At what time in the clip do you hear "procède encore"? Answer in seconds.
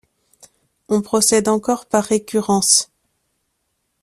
1.03-1.85